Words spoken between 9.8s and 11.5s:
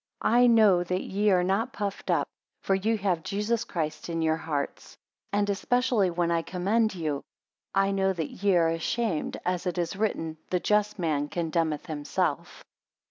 written, The just man